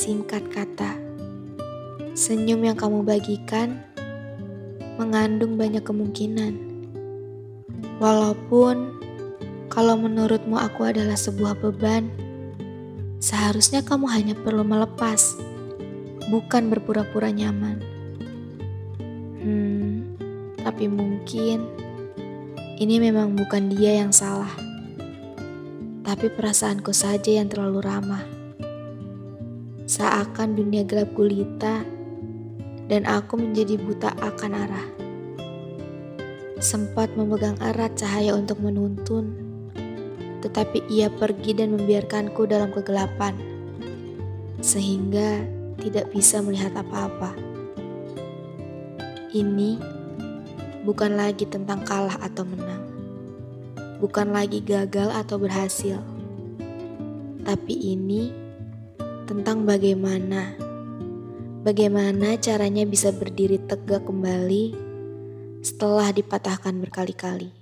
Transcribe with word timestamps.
Singkat 0.00 0.48
kata, 0.48 0.96
senyum 2.16 2.64
yang 2.64 2.72
kamu 2.72 3.04
bagikan 3.04 3.84
mengandung 4.96 5.60
banyak 5.60 5.84
kemungkinan. 5.84 6.56
Walaupun 8.00 8.96
kalau 9.68 10.00
menurutmu 10.00 10.56
aku 10.56 10.88
adalah 10.88 11.20
sebuah 11.20 11.52
beban, 11.60 12.08
seharusnya 13.20 13.84
kamu 13.84 14.08
hanya 14.08 14.32
perlu 14.40 14.64
melepas, 14.64 15.36
bukan 16.32 16.72
berpura-pura 16.72 17.28
nyaman. 17.28 17.84
Hmm, 19.36 20.16
tapi 20.64 20.88
mungkin 20.88 21.68
ini 22.80 23.04
memang 23.04 23.36
bukan 23.36 23.68
dia 23.68 24.00
yang 24.00 24.16
salah, 24.16 24.56
tapi 26.08 26.32
perasaanku 26.32 26.88
saja 26.96 27.36
yang 27.36 27.52
terlalu 27.52 27.84
ramah. 27.84 28.39
Seakan 29.90 30.54
dunia 30.54 30.86
gelap 30.86 31.18
gulita 31.18 31.82
dan 32.86 33.02
aku 33.10 33.34
menjadi 33.34 33.74
buta 33.74 34.14
akan 34.22 34.52
arah. 34.54 34.86
Sempat 36.62 37.18
memegang 37.18 37.58
erat 37.58 37.98
cahaya 37.98 38.38
untuk 38.38 38.62
menuntun, 38.62 39.34
tetapi 40.46 40.86
ia 40.86 41.10
pergi 41.10 41.58
dan 41.58 41.74
membiarkanku 41.74 42.46
dalam 42.46 42.70
kegelapan, 42.70 43.34
sehingga 44.62 45.42
tidak 45.82 46.06
bisa 46.14 46.38
melihat 46.38 46.70
apa-apa. 46.78 47.34
Ini 49.34 49.74
bukan 50.86 51.18
lagi 51.18 51.50
tentang 51.50 51.82
kalah 51.82 52.22
atau 52.22 52.46
menang, 52.46 52.86
bukan 53.98 54.30
lagi 54.30 54.62
gagal 54.62 55.10
atau 55.10 55.34
berhasil, 55.34 55.98
tapi 57.42 57.74
ini 57.74 58.49
tentang 59.30 59.62
bagaimana 59.62 60.58
bagaimana 61.62 62.34
caranya 62.42 62.82
bisa 62.82 63.14
berdiri 63.14 63.62
tegak 63.62 64.02
kembali 64.02 64.74
setelah 65.62 66.10
dipatahkan 66.10 66.74
berkali-kali. 66.82 67.59